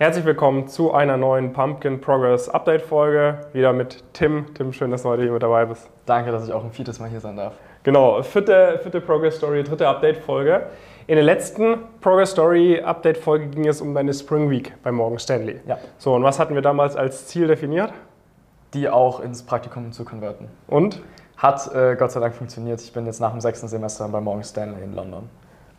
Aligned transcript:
Herzlich 0.00 0.24
willkommen 0.24 0.68
zu 0.68 0.94
einer 0.94 1.16
neuen 1.16 1.52
Pumpkin 1.52 2.00
Progress 2.00 2.48
Update 2.48 2.82
Folge. 2.82 3.40
Wieder 3.52 3.72
mit 3.72 4.04
Tim. 4.12 4.46
Tim, 4.54 4.72
schön, 4.72 4.92
dass 4.92 5.02
du 5.02 5.08
heute 5.08 5.22
hier 5.24 5.32
mit 5.32 5.42
dabei 5.42 5.64
bist. 5.64 5.90
Danke, 6.06 6.30
dass 6.30 6.46
ich 6.46 6.52
auch 6.54 6.62
ein 6.62 6.70
viertes 6.70 7.00
Mal 7.00 7.08
hier 7.08 7.18
sein 7.18 7.36
darf. 7.36 7.54
Genau, 7.82 8.22
vierte, 8.22 8.78
vierte 8.80 9.00
Progress 9.00 9.38
Story, 9.38 9.64
dritte 9.64 9.88
Update 9.88 10.18
Folge. 10.18 10.66
In 11.08 11.16
der 11.16 11.24
letzten 11.24 11.78
Progress 12.00 12.30
Story 12.30 12.80
Update 12.80 13.18
Folge 13.18 13.48
ging 13.48 13.66
es 13.66 13.80
um 13.80 13.92
deine 13.92 14.14
Spring 14.14 14.48
Week 14.48 14.72
bei 14.84 14.92
Morgan 14.92 15.18
Stanley. 15.18 15.58
Ja. 15.66 15.78
So, 15.98 16.14
und 16.14 16.22
was 16.22 16.38
hatten 16.38 16.54
wir 16.54 16.62
damals 16.62 16.94
als 16.94 17.26
Ziel 17.26 17.48
definiert? 17.48 17.92
Die 18.74 18.88
auch 18.88 19.18
ins 19.18 19.42
Praktikum 19.42 19.90
zu 19.90 20.04
konverten. 20.04 20.46
Und? 20.68 21.02
Hat 21.36 21.74
äh, 21.74 21.96
Gott 21.96 22.12
sei 22.12 22.20
Dank 22.20 22.36
funktioniert. 22.36 22.80
Ich 22.82 22.92
bin 22.92 23.04
jetzt 23.04 23.20
nach 23.20 23.32
dem 23.32 23.40
sechsten 23.40 23.66
Semester 23.66 24.06
bei 24.06 24.20
Morgan 24.20 24.44
Stanley 24.44 24.80
in 24.80 24.94
London. 24.94 25.28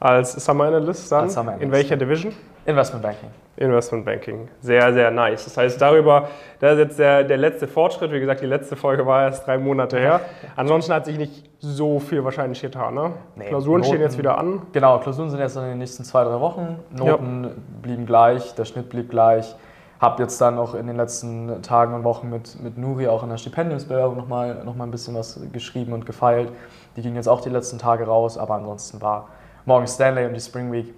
Als 0.02 0.34
Summer 0.34 0.66
Analyst 0.66 1.10
dann? 1.10 1.24
Als 1.24 1.36
Summer 1.36 1.52
Analyst, 1.52 1.64
In 1.64 1.72
welcher. 1.72 1.96
Division? 1.96 2.34
Investment 2.66 3.04
Banking. 3.04 3.30
Investment 3.58 4.06
Banking. 4.06 4.48
Sehr, 4.62 4.94
sehr 4.94 5.12
nice. 5.12 5.44
Das 5.46 5.58
heißt, 5.58 5.82
darüber, 5.82 6.30
das 6.60 6.74
ist 6.74 6.80
jetzt 6.80 7.00
der, 7.00 7.24
der 7.24 7.38
letzte 7.38 7.68
Fortschritt. 7.68 8.12
Wie 8.12 8.20
gesagt, 8.20 8.42
die 8.42 8.46
letzte 8.46 8.76
Folge 8.76 9.06
war 9.06 9.24
erst 9.24 9.46
drei 9.46 9.58
Monate 9.58 10.00
her. 10.00 10.22
Ansonsten 10.56 10.94
hat 10.94 11.06
sich 11.06 11.18
nicht 11.18 11.50
so 11.60 12.00
viel 12.00 12.24
wahrscheinlich 12.24 12.62
getan. 12.62 12.94
Ne? 12.94 13.12
Nee, 13.36 13.46
Klausuren 13.48 13.84
stehen 13.84 13.96
Noten- 13.96 14.04
jetzt 14.04 14.18
wieder 14.18 14.38
an. 14.38 14.62
Genau, 14.72 14.98
Klausuren 15.00 15.30
sind 15.30 15.40
jetzt 15.40 15.58
in 15.58 15.64
den 15.64 15.78
nächsten 15.78 16.04
zwei, 16.06 16.24
drei 16.24 16.40
Wochen. 16.40 16.80
Noten 16.92 17.52
blieben 17.82 18.06
gleich, 18.06 18.56
der 18.56 18.66
Schnitt 18.66 18.90
blieb 18.90 19.10
gleich. 19.10 19.56
Hab 20.00 20.18
jetzt 20.22 20.40
dann 20.40 20.56
noch 20.56 20.76
in 20.76 20.88
den 20.88 20.96
letzten 20.96 21.62
Tagen 21.62 21.94
und 21.94 22.06
Wochen 22.06 22.30
mit, 22.30 22.62
mit 22.64 22.78
Nuri 22.78 23.10
auch 23.10 23.24
in 23.24 23.30
der 23.30 23.38
Stipendiumsbewerbung 23.38 24.16
nochmal 24.16 24.64
noch 24.64 24.76
mal 24.76 24.86
ein 24.86 24.92
bisschen 24.92 25.14
was 25.16 25.38
geschrieben 25.52 25.92
und 25.92 26.06
gefeilt. 26.06 26.50
Die 26.96 27.02
ging 27.02 27.16
jetzt 27.16 27.28
auch 27.28 27.42
die 27.42 27.50
letzten 27.50 27.80
Tage 27.80 28.06
raus, 28.06 28.38
aber 28.38 28.54
ansonsten 28.54 29.02
war 29.02 29.28
Morgan 29.66 29.88
Stanley 29.88 30.26
und 30.26 30.34
die 30.34 30.40
Spring 30.40 30.72
Week 30.72 30.94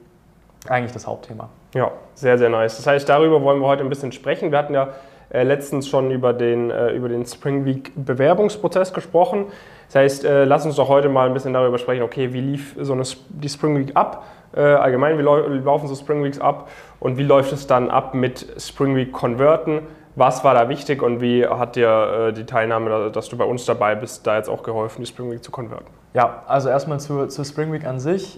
eigentlich 0.67 0.91
das 0.93 1.07
Hauptthema. 1.07 1.49
Ja, 1.73 1.91
sehr, 2.13 2.37
sehr 2.37 2.49
nice. 2.49 2.77
Das 2.77 2.87
heißt, 2.87 3.07
darüber 3.09 3.41
wollen 3.41 3.59
wir 3.59 3.67
heute 3.67 3.83
ein 3.83 3.89
bisschen 3.89 4.11
sprechen. 4.11 4.51
Wir 4.51 4.57
hatten 4.59 4.73
ja 4.73 4.89
äh, 5.29 5.43
letztens 5.43 5.87
schon 5.87 6.11
über 6.11 6.33
den, 6.33 6.69
äh, 6.69 6.91
über 6.91 7.09
den 7.09 7.25
Spring 7.25 7.65
Week 7.65 7.91
Bewerbungsprozess 7.95 8.93
gesprochen. 8.93 9.45
Das 9.87 9.95
heißt, 9.95 10.25
äh, 10.25 10.43
lass 10.45 10.65
uns 10.65 10.75
doch 10.75 10.87
heute 10.89 11.09
mal 11.09 11.27
ein 11.27 11.33
bisschen 11.33 11.53
darüber 11.53 11.77
sprechen, 11.77 12.03
okay, 12.03 12.33
wie 12.33 12.41
lief 12.41 12.75
so 12.79 12.93
eine, 12.93 13.03
die 13.29 13.49
Spring 13.49 13.77
Week 13.77 13.91
ab? 13.95 14.23
Äh, 14.55 14.61
allgemein, 14.61 15.17
wie 15.17 15.21
lau 15.21 15.37
laufen 15.37 15.87
so 15.87 15.95
Spring 15.95 16.23
Weeks 16.23 16.39
ab? 16.39 16.69
Und 16.99 17.17
wie 17.17 17.23
läuft 17.23 17.53
es 17.53 17.67
dann 17.67 17.89
ab 17.89 18.13
mit 18.13 18.45
Spring 18.61 18.95
Week 18.95 19.11
Converten? 19.11 19.81
Was 20.15 20.43
war 20.43 20.53
da 20.53 20.67
wichtig 20.67 21.01
und 21.01 21.21
wie 21.21 21.47
hat 21.47 21.77
dir 21.77 22.27
äh, 22.29 22.33
die 22.33 22.45
Teilnahme, 22.45 22.89
da- 22.89 23.09
dass 23.09 23.29
du 23.29 23.37
bei 23.37 23.45
uns 23.45 23.65
dabei 23.65 23.95
bist, 23.95 24.27
da 24.27 24.35
jetzt 24.35 24.49
auch 24.49 24.61
geholfen, 24.61 25.01
die 25.01 25.07
Spring 25.07 25.31
Week 25.31 25.41
zu 25.41 25.51
konverten? 25.51 25.85
Ja, 26.13 26.43
also 26.47 26.67
erstmal 26.67 26.99
zur, 26.99 27.29
zur 27.29 27.45
Spring 27.45 27.71
Week 27.71 27.85
an 27.85 28.01
sich. 28.01 28.37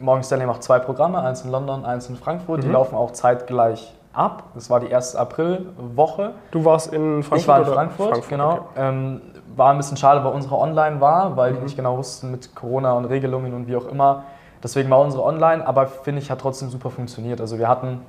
Morgan 0.00 0.22
Stanley 0.24 0.46
macht 0.46 0.62
zwei 0.62 0.78
Programme, 0.78 1.20
eins 1.22 1.42
in 1.44 1.50
London, 1.50 1.84
eins 1.84 2.08
in 2.08 2.16
Frankfurt. 2.16 2.62
Die 2.62 2.66
Mhm. 2.66 2.72
laufen 2.74 2.94
auch 2.96 3.12
zeitgleich 3.12 3.94
ab. 4.12 4.44
Das 4.54 4.70
war 4.70 4.80
die 4.80 4.88
erste 4.88 5.18
Aprilwoche. 5.18 6.32
Du 6.50 6.64
warst 6.64 6.92
in 6.92 7.22
Frankfurt? 7.22 7.38
Ich 7.38 7.48
war 7.48 7.56
in 7.58 7.62
oder? 7.64 7.72
Frankfurt, 7.74 8.28
genau. 8.28 8.52
okay. 8.52 8.60
Ähm, 8.76 9.20
war 9.56 9.70
ein 9.70 9.76
bisschen 9.76 9.96
schade, 9.96 10.24
weil 10.24 10.32
unsere 10.32 10.56
online 10.56 11.00
war, 11.00 11.36
weil 11.36 11.52
die 11.52 11.58
Mhm. 11.58 11.64
nicht 11.64 11.76
genau 11.76 11.96
wussten 11.96 12.30
mit 12.30 12.54
Corona 12.54 12.92
und 12.94 13.04
Regelungen 13.06 13.52
und 13.54 13.66
wie 13.68 13.76
auch 13.76 13.86
immer. 13.86 14.24
Deswegen 14.62 14.90
war 14.90 15.00
unsere 15.00 15.22
online, 15.24 15.66
aber 15.66 15.86
finde 15.86 16.20
ich, 16.20 16.30
hat 16.30 16.40
trotzdem 16.40 16.70
super 16.70 16.90
funktioniert. 16.90 17.40
Also 17.40 17.58
wir 17.58 17.68
hatten 17.68 18.02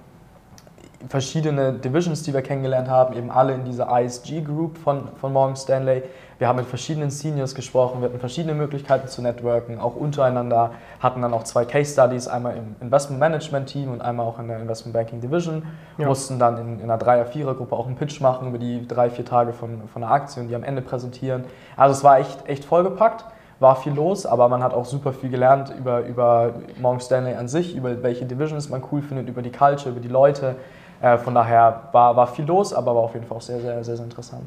verschiedene 1.09 1.73
Divisions, 1.73 2.23
die 2.23 2.33
wir 2.33 2.41
kennengelernt 2.41 2.89
haben, 2.89 3.15
eben 3.15 3.31
alle 3.31 3.53
in 3.53 3.65
dieser 3.65 3.87
ISG 3.99 4.41
Group 4.41 4.77
von, 4.77 5.07
von 5.19 5.33
Morgan 5.33 5.55
Stanley. 5.55 6.03
Wir 6.39 6.47
haben 6.47 6.57
mit 6.57 6.65
verschiedenen 6.65 7.11
Seniors 7.11 7.53
gesprochen, 7.53 8.01
wir 8.01 8.09
hatten 8.09 8.19
verschiedene 8.19 8.55
Möglichkeiten 8.55 9.07
zu 9.07 9.21
networken, 9.21 9.79
auch 9.79 9.95
untereinander, 9.95 10.71
hatten 10.99 11.21
dann 11.21 11.33
auch 11.33 11.43
zwei 11.43 11.65
Case 11.65 11.93
Studies, 11.93 12.27
einmal 12.27 12.57
im 12.57 12.75
Investment 12.81 13.19
Management 13.19 13.67
Team 13.67 13.91
und 13.91 14.01
einmal 14.01 14.25
auch 14.25 14.39
in 14.39 14.47
der 14.47 14.59
Investment 14.59 14.93
Banking 14.93 15.21
Division. 15.21 15.63
Ja. 15.97 16.07
Mussten 16.07 16.39
dann 16.39 16.57
in, 16.57 16.79
in 16.79 16.83
einer 16.85 16.97
Dreier-Vierer-Gruppe 16.97 17.75
auch 17.75 17.85
einen 17.85 17.95
Pitch 17.95 18.21
machen 18.21 18.47
über 18.47 18.57
die 18.57 18.87
drei, 18.87 19.09
vier 19.09 19.25
Tage 19.25 19.53
von, 19.53 19.87
von 19.87 20.01
der 20.01 20.11
Aktie 20.11 20.41
und 20.41 20.49
die 20.49 20.55
am 20.55 20.63
Ende 20.63 20.81
präsentieren. 20.81 21.43
Also 21.77 21.97
es 21.97 22.03
war 22.03 22.19
echt, 22.19 22.47
echt 22.47 22.65
vollgepackt 22.65 23.25
war 23.61 23.75
viel 23.75 23.93
los, 23.93 24.25
aber 24.25 24.49
man 24.49 24.63
hat 24.63 24.73
auch 24.73 24.85
super 24.85 25.13
viel 25.13 25.29
gelernt 25.29 25.71
über, 25.77 26.03
über 26.05 26.55
Morgan 26.81 26.99
Stanley 26.99 27.35
an 27.35 27.47
sich, 27.47 27.75
über 27.75 28.01
welche 28.01 28.25
Divisions 28.25 28.69
man 28.69 28.83
cool 28.91 29.03
findet, 29.03 29.29
über 29.29 29.43
die 29.43 29.51
Culture, 29.51 29.91
über 29.91 29.99
die 29.99 30.07
Leute. 30.07 30.55
Äh, 31.01 31.17
von 31.17 31.33
daher 31.33 31.89
war, 31.91 32.15
war 32.15 32.27
viel 32.27 32.45
los, 32.45 32.73
aber 32.73 32.93
war 32.95 33.03
auf 33.03 33.13
jeden 33.13 33.25
Fall 33.25 33.37
auch 33.37 33.41
sehr, 33.41 33.59
sehr, 33.59 33.83
sehr, 33.83 33.95
sehr 33.95 34.05
interessant. 34.05 34.43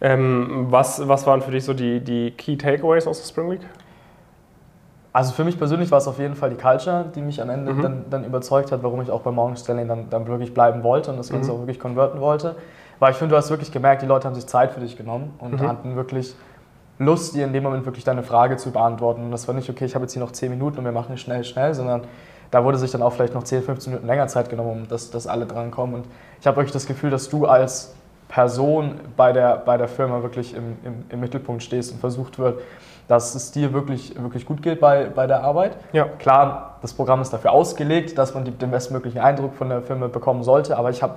Ähm, 0.00 0.66
was, 0.70 1.06
was 1.06 1.26
waren 1.26 1.40
für 1.40 1.52
dich 1.52 1.64
so 1.64 1.72
die, 1.72 2.00
die 2.00 2.32
Key 2.32 2.56
Takeaways 2.56 3.06
aus 3.06 3.20
der 3.20 3.28
Spring 3.28 3.50
Week? 3.50 3.60
Also 5.12 5.32
für 5.32 5.44
mich 5.44 5.56
persönlich 5.56 5.92
war 5.92 5.98
es 5.98 6.08
auf 6.08 6.18
jeden 6.18 6.34
Fall 6.34 6.50
die 6.50 6.56
Culture, 6.56 7.04
die 7.14 7.22
mich 7.22 7.40
am 7.40 7.48
Ende 7.48 7.72
Mhm. 7.72 7.80
dann, 7.80 8.04
dann 8.10 8.24
überzeugt 8.24 8.72
hat, 8.72 8.82
warum 8.82 9.00
ich 9.00 9.10
auch 9.10 9.20
bei 9.20 9.30
Morgan 9.30 9.56
Stanley 9.56 9.86
dann, 9.86 10.10
dann 10.10 10.26
wirklich 10.26 10.52
bleiben 10.52 10.82
wollte 10.82 11.12
und 11.12 11.16
das 11.18 11.30
Ganze 11.30 11.52
Mhm. 11.52 11.56
auch 11.56 11.60
wirklich 11.60 11.78
konverten 11.78 12.20
wollte. 12.20 12.56
Weil 12.98 13.12
ich 13.12 13.16
finde, 13.16 13.32
du 13.32 13.36
hast 13.36 13.50
wirklich 13.50 13.70
gemerkt, 13.70 14.02
die 14.02 14.06
Leute 14.06 14.26
haben 14.26 14.34
sich 14.34 14.46
Zeit 14.46 14.72
für 14.72 14.80
dich 14.80 14.96
genommen 14.96 15.34
und 15.38 15.60
Mhm. 15.60 15.68
hatten 15.68 15.94
wirklich 15.96 16.34
Lust, 16.98 17.34
dir 17.34 17.44
in 17.44 17.52
dem 17.52 17.62
Moment 17.62 17.84
wirklich 17.86 18.04
deine 18.04 18.22
Frage 18.24 18.56
zu 18.56 18.72
beantworten. 18.72 19.22
Und 19.24 19.30
das 19.30 19.46
war 19.46 19.54
nicht, 19.54 19.68
okay, 19.70 19.84
ich 19.84 19.94
habe 19.94 20.04
jetzt 20.04 20.12
hier 20.12 20.22
noch 20.22 20.32
10 20.32 20.50
Minuten 20.50 20.78
und 20.78 20.84
wir 20.84 20.92
machen 20.92 21.16
schnell, 21.16 21.44
schnell, 21.44 21.74
sondern 21.74 22.02
da 22.54 22.64
wurde 22.64 22.78
sich 22.78 22.92
dann 22.92 23.02
auch 23.02 23.12
vielleicht 23.12 23.34
noch 23.34 23.42
10, 23.42 23.64
15 23.64 23.92
Minuten 23.92 24.06
länger 24.06 24.28
Zeit 24.28 24.48
genommen, 24.48 24.82
um 24.82 24.88
dass, 24.88 25.10
dass 25.10 25.26
alle 25.26 25.44
drankommen. 25.44 25.96
Und 25.96 26.06
ich 26.40 26.46
habe 26.46 26.56
wirklich 26.58 26.72
das 26.72 26.86
Gefühl, 26.86 27.10
dass 27.10 27.28
du 27.28 27.46
als 27.46 27.94
Person 28.28 29.00
bei 29.16 29.32
der, 29.32 29.56
bei 29.56 29.76
der 29.76 29.88
Firma 29.88 30.22
wirklich 30.22 30.54
im, 30.54 30.76
im, 30.84 31.04
im 31.08 31.20
Mittelpunkt 31.20 31.64
stehst 31.64 31.92
und 31.92 31.98
versucht 31.98 32.38
wird, 32.38 32.60
dass 33.08 33.34
es 33.34 33.50
dir 33.50 33.72
wirklich, 33.72 34.14
wirklich 34.22 34.46
gut 34.46 34.62
geht 34.62 34.78
bei, 34.78 35.06
bei 35.06 35.26
der 35.26 35.42
Arbeit. 35.42 35.76
Ja. 35.92 36.04
Klar, 36.04 36.78
das 36.80 36.92
Programm 36.94 37.20
ist 37.22 37.32
dafür 37.32 37.50
ausgelegt, 37.50 38.16
dass 38.18 38.34
man 38.34 38.44
die, 38.44 38.52
den 38.52 38.70
bestmöglichen 38.70 39.20
Eindruck 39.20 39.54
von 39.54 39.68
der 39.68 39.82
Firma 39.82 40.06
bekommen 40.06 40.44
sollte, 40.44 40.76
aber 40.76 40.90
ich 40.90 41.02
habe 41.02 41.16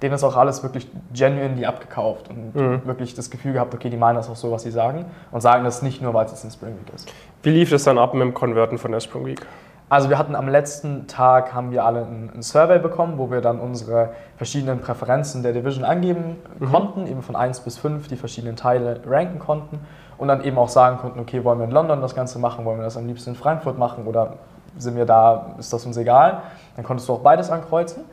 denen 0.00 0.14
ist 0.14 0.22
auch 0.22 0.36
alles 0.36 0.62
wirklich 0.62 0.88
genuinely 1.12 1.66
abgekauft 1.66 2.30
und 2.30 2.54
Mhm. 2.54 2.86
wirklich 2.86 3.14
das 3.14 3.30
Gefühl 3.30 3.52
gehabt, 3.52 3.74
okay, 3.74 3.90
die 3.90 3.96
meinen 3.96 4.14
das 4.14 4.30
auch 4.30 4.36
so, 4.36 4.52
was 4.52 4.62
sie 4.62 4.70
sagen 4.70 5.04
und 5.32 5.40
sagen 5.40 5.64
das 5.64 5.82
nicht 5.82 6.00
nur, 6.00 6.14
weil 6.14 6.26
es 6.26 6.30
jetzt 6.30 6.44
ein 6.44 6.50
Spring 6.52 6.74
Week 6.78 6.94
ist. 6.94 7.12
Wie 7.42 7.50
lief 7.50 7.72
es 7.72 7.84
dann 7.84 7.98
ab 7.98 8.14
mit 8.14 8.22
dem 8.22 8.32
Konverten 8.32 8.78
von 8.78 8.92
der 8.92 9.00
Spring 9.00 9.26
Week? 9.26 9.44
Also 9.90 10.10
wir 10.10 10.18
hatten 10.18 10.34
am 10.34 10.48
letzten 10.48 11.06
Tag, 11.06 11.54
haben 11.54 11.70
wir 11.70 11.84
alle 11.84 12.00
ein, 12.00 12.30
ein 12.34 12.42
Survey 12.42 12.78
bekommen, 12.78 13.16
wo 13.16 13.30
wir 13.30 13.40
dann 13.40 13.58
unsere 13.58 14.10
verschiedenen 14.36 14.80
Präferenzen 14.80 15.42
der 15.42 15.52
Division 15.52 15.84
angeben 15.84 16.36
Mhm. 16.58 16.70
konnten, 16.70 17.06
eben 17.06 17.22
von 17.22 17.36
1 17.36 17.60
bis 17.60 17.78
5 17.78 18.08
die 18.08 18.16
verschiedenen 18.16 18.56
Teile 18.56 19.00
ranken 19.06 19.38
konnten 19.38 19.80
und 20.18 20.28
dann 20.28 20.44
eben 20.44 20.58
auch 20.58 20.68
sagen 20.68 20.98
konnten, 20.98 21.18
okay, 21.20 21.42
wollen 21.42 21.58
wir 21.58 21.64
in 21.64 21.70
London 21.70 22.02
das 22.02 22.14
Ganze 22.14 22.38
machen, 22.38 22.64
wollen 22.66 22.78
wir 22.78 22.84
das 22.84 22.96
am 22.98 23.06
liebsten 23.06 23.30
in 23.30 23.36
Frankfurt 23.36 23.78
machen 23.78 24.06
oder 24.06 24.34
sind 24.76 24.96
wir 24.96 25.06
da, 25.06 25.54
ist 25.58 25.72
das 25.72 25.86
uns 25.86 25.96
egal. 25.96 26.42
Dann 26.76 26.84
konntest 26.84 27.08
du 27.08 27.14
auch 27.14 27.20
beides 27.20 27.50
ankreuzen. 27.50 28.04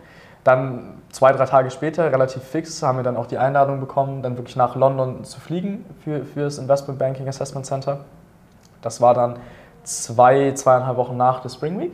Dann 0.46 1.02
zwei, 1.10 1.32
drei 1.34 1.46
Tage 1.46 1.72
später, 1.72 2.12
relativ 2.12 2.44
fix, 2.44 2.82
haben 2.84 2.98
wir 3.00 3.04
dann 3.04 3.18
auch 3.18 3.26
die 3.26 3.38
Einladung 3.38 3.80
bekommen, 3.80 4.22
dann 4.22 4.38
wirklich 4.38 4.56
nach 4.56 4.76
London 4.76 5.24
zu 5.24 5.40
fliegen 5.40 5.84
für, 6.04 6.24
für 6.24 6.42
das 6.42 6.58
Investment 6.58 7.00
Banking 7.00 7.28
Assessment 7.28 7.66
Center. 7.66 8.00
Das 8.82 9.02
war 9.02 9.14
dann 9.14 9.38
zwei, 9.86 10.52
zweieinhalb 10.54 10.98
Wochen 10.98 11.18
nach 11.18 11.40
der 11.42 11.50
Spring 11.50 11.80
Week. 11.80 11.92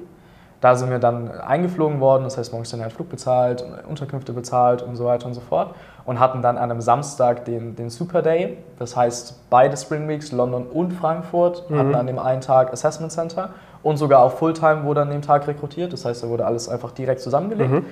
Da 0.61 0.75
sind 0.75 0.91
wir 0.91 0.99
dann 0.99 1.31
eingeflogen 1.31 1.99
worden, 1.99 2.23
das 2.23 2.37
heißt, 2.37 2.51
morgens 2.51 2.69
dann 2.69 2.81
halt 2.81 2.93
Flug 2.93 3.09
bezahlt, 3.09 3.65
Unterkünfte 3.89 4.31
bezahlt 4.31 4.83
und 4.83 4.95
so 4.95 5.05
weiter 5.05 5.25
und 5.25 5.33
so 5.33 5.41
fort. 5.41 5.73
Und 6.05 6.19
hatten 6.19 6.43
dann 6.43 6.57
an 6.57 6.69
einem 6.69 6.81
Samstag 6.81 7.45
den, 7.45 7.75
den 7.75 7.89
Super 7.89 8.21
Day. 8.21 8.57
Das 8.77 8.95
heißt, 8.95 9.49
beide 9.49 9.75
Spring 9.75 10.07
Weeks, 10.07 10.31
London 10.31 10.67
und 10.67 10.91
Frankfurt, 10.93 11.67
Mhm. 11.69 11.79
hatten 11.79 11.95
an 11.95 12.05
dem 12.07 12.19
einen 12.19 12.41
Tag 12.41 12.71
Assessment 12.71 13.11
Center. 13.11 13.49
Und 13.81 13.97
sogar 13.97 14.21
auch 14.21 14.33
Fulltime 14.33 14.83
wurde 14.83 15.01
an 15.01 15.09
dem 15.09 15.23
Tag 15.23 15.47
rekrutiert. 15.47 15.93
Das 15.93 16.05
heißt, 16.05 16.23
da 16.23 16.27
wurde 16.29 16.45
alles 16.45 16.69
einfach 16.69 16.91
direkt 16.91 17.21
zusammengelegt. 17.21 17.71
Mhm. 17.71 17.85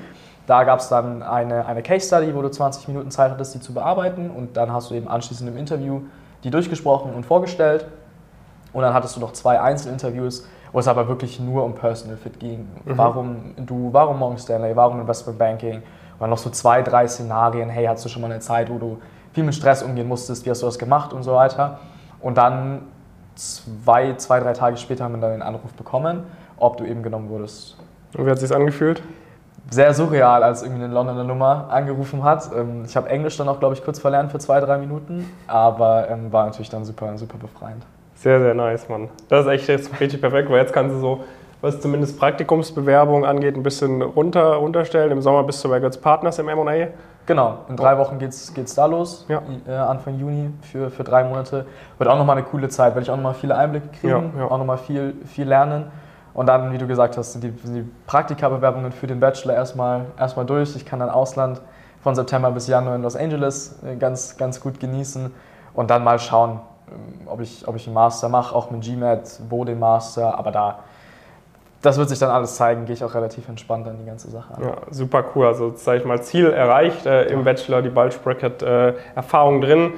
Da 0.45 0.63
gab 0.63 0.79
es 0.79 0.89
dann 0.89 1.23
eine, 1.23 1.65
eine 1.65 1.81
Case 1.81 2.05
Study, 2.05 2.35
wo 2.35 2.43
du 2.43 2.49
20 2.49 2.87
Minuten 2.87 3.09
Zeit 3.09 3.31
hattest, 3.31 3.55
die 3.55 3.59
zu 3.61 3.73
bearbeiten. 3.73 4.29
Und 4.29 4.57
dann 4.57 4.71
hast 4.71 4.91
du 4.91 4.95
eben 4.95 5.07
anschließend 5.07 5.49
im 5.49 5.57
Interview 5.57 6.01
die 6.43 6.51
durchgesprochen 6.51 7.13
und 7.15 7.25
vorgestellt. 7.25 7.85
Und 8.73 8.83
dann 8.83 8.93
hattest 8.93 9.15
du 9.15 9.19
noch 9.19 9.33
zwei 9.33 9.59
Einzelinterviews, 9.59 10.47
wo 10.71 10.79
es 10.79 10.87
aber 10.87 11.07
wirklich 11.07 11.39
nur 11.39 11.63
um 11.63 11.73
Personal 11.75 12.17
Fit 12.17 12.39
ging. 12.39 12.67
Mhm. 12.85 12.97
Warum 12.97 13.53
du, 13.57 13.89
warum 13.91 14.19
Morgan 14.19 14.37
Stanley, 14.37 14.75
warum 14.75 14.99
Investment 14.99 15.39
Banking? 15.39 15.77
Und 15.77 15.83
dann 16.19 16.29
noch 16.29 16.37
so 16.37 16.49
zwei, 16.49 16.81
drei 16.81 17.07
Szenarien. 17.07 17.69
Hey, 17.69 17.85
hattest 17.85 18.05
du 18.05 18.09
schon 18.09 18.21
mal 18.21 18.31
eine 18.31 18.39
Zeit, 18.39 18.69
wo 18.69 18.77
du 18.77 18.97
viel 19.33 19.43
mit 19.43 19.55
Stress 19.55 19.81
umgehen 19.83 20.07
musstest? 20.07 20.45
Wie 20.45 20.49
hast 20.49 20.61
du 20.61 20.65
das 20.65 20.77
gemacht 20.77 21.13
und 21.13 21.23
so 21.23 21.33
weiter? 21.33 21.79
Und 22.21 22.37
dann 22.37 22.83
zwei, 23.35 24.13
zwei 24.15 24.39
drei 24.39 24.53
Tage 24.53 24.77
später 24.77 25.05
haben 25.05 25.15
wir 25.15 25.21
dann 25.21 25.31
den 25.31 25.41
Anruf 25.41 25.73
bekommen, 25.73 26.23
ob 26.57 26.77
du 26.77 26.85
eben 26.85 27.03
genommen 27.03 27.29
wurdest 27.29 27.77
Und 28.17 28.25
wie 28.25 28.31
hat 28.31 28.39
sich 28.39 28.53
angefühlt? 28.53 29.01
sehr 29.71 29.93
surreal, 29.93 30.41
als 30.43 30.63
irgendwie 30.63 30.83
eine 30.83 30.93
Londoner 30.93 31.23
Nummer 31.23 31.67
angerufen 31.69 32.23
hat. 32.23 32.49
Ähm, 32.55 32.85
Ich 32.85 32.95
habe 32.97 33.07
Englisch 33.09 33.37
dann 33.37 33.47
auch, 33.47 33.59
glaube 33.59 33.75
ich, 33.75 33.83
kurz 33.83 33.99
verlernt 33.99 34.31
für 34.31 34.39
zwei, 34.39 34.59
drei 34.59 34.77
Minuten, 34.79 35.29
aber 35.47 36.09
ähm, 36.09 36.31
war 36.31 36.45
natürlich 36.45 36.69
dann 36.69 36.85
super, 36.85 37.15
super 37.17 37.37
befreiend. 37.37 37.85
Sehr, 38.19 38.41
sehr 38.41 38.53
nice, 38.53 38.89
Mann. 38.89 39.07
Das 39.29 39.45
ist 39.45 39.51
echt 39.51 39.67
jetzt 39.69 39.97
richtig 40.01 40.19
perfekt, 40.19 40.49
weil 40.49 40.57
jetzt 40.57 40.73
kannst 40.73 40.93
du 40.93 40.99
so, 40.99 41.19
was 41.61 41.79
zumindest 41.79 42.19
Praktikumsbewerbung 42.19 43.25
angeht, 43.25 43.55
ein 43.55 43.63
bisschen 43.63 44.01
runter, 44.01 44.55
runterstellen. 44.55 45.11
Im 45.11 45.21
Sommer 45.21 45.43
bist 45.43 45.63
du 45.63 45.69
bei 45.69 45.79
Götz 45.79 45.97
Partners 45.97 46.37
im 46.37 46.49
M&A. 46.49 46.87
Genau, 47.25 47.59
in 47.69 47.77
drei 47.77 47.97
Wochen 47.97 48.19
geht's, 48.19 48.53
geht's 48.53 48.75
da 48.75 48.87
los, 48.87 49.25
Ja. 49.29 49.41
äh, 49.65 49.71
Anfang 49.71 50.19
Juni 50.19 50.49
für, 50.63 50.89
für 50.89 51.05
drei 51.05 51.23
Monate. 51.23 51.65
Wird 51.97 52.09
auch 52.09 52.17
nochmal 52.17 52.35
eine 52.37 52.45
coole 52.45 52.67
Zeit, 52.67 52.93
werde 52.95 53.03
ich 53.03 53.09
auch 53.11 53.15
nochmal 53.15 53.35
viele 53.35 53.55
Einblicke 53.55 53.87
kriegen, 54.01 54.33
Ja, 54.35 54.41
ja. 54.41 54.51
auch 54.51 54.57
nochmal 54.57 54.79
viel, 54.79 55.13
viel 55.25 55.47
lernen. 55.47 55.85
Und 56.33 56.47
dann, 56.47 56.73
wie 56.73 56.77
du 56.77 56.87
gesagt 56.87 57.15
hast, 57.17 57.31
sind 57.33 57.43
die, 57.45 57.51
die 57.51 57.85
Praktikabewerbungen 58.05 58.91
für 58.91 59.07
den 59.07 59.21
Bachelor 59.21 59.53
erstmal, 59.53 60.07
erstmal 60.19 60.45
durch. 60.45 60.75
Ich 60.75 60.85
kann 60.85 60.99
dann 60.99 61.09
Ausland 61.09 61.61
von 62.01 62.15
September 62.15 62.51
bis 62.51 62.67
Januar 62.67 62.95
in 62.95 63.03
Los 63.03 63.15
Angeles 63.15 63.79
äh, 63.85 63.95
ganz, 63.95 64.35
ganz 64.35 64.59
gut 64.59 64.79
genießen 64.81 65.31
und 65.73 65.89
dann 65.89 66.03
mal 66.03 66.19
schauen, 66.19 66.59
ob 67.25 67.41
ich, 67.41 67.67
ob 67.67 67.75
ich 67.75 67.87
einen 67.87 67.93
Master 67.93 68.29
mache, 68.29 68.55
auch 68.55 68.71
mit 68.71 68.81
GMAT, 68.81 69.39
wo 69.49 69.65
den 69.65 69.79
Master, 69.79 70.37
aber 70.37 70.51
da, 70.51 70.79
das 71.81 71.97
wird 71.97 72.09
sich 72.09 72.19
dann 72.19 72.29
alles 72.29 72.55
zeigen, 72.55 72.85
gehe 72.85 72.93
ich 72.93 73.03
auch 73.03 73.13
relativ 73.13 73.47
entspannt 73.47 73.87
an 73.87 73.97
die 73.97 74.05
ganze 74.05 74.29
Sache 74.29 74.55
an. 74.55 74.63
Ja, 74.63 74.75
super 74.91 75.23
cool. 75.35 75.47
Also, 75.47 75.73
sage 75.75 75.99
ich 75.99 76.05
mal, 76.05 76.21
Ziel 76.21 76.47
erreicht, 76.47 77.05
äh, 77.05 77.25
im 77.25 77.43
Bachelor 77.43 77.81
die 77.81 77.89
Bulge 77.89 78.15
Bracket 78.23 78.61
äh, 78.61 78.93
Erfahrung 79.15 79.61
drin 79.61 79.93